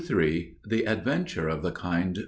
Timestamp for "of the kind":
1.47-2.15